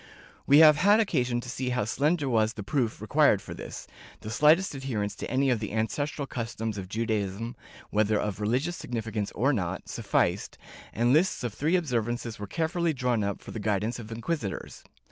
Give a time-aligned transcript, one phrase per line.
[0.01, 0.03] ^
[0.47, 3.85] We have had occasion to see how slender was the proof required for this—
[4.21, 7.55] the slightest adherence to any of the ancestral customs of Judaism,
[7.91, 10.57] whether of religious significance or not, sufficed,
[10.91, 14.83] and lists of these observances were carefully drawn up for the guidance of inquisitors.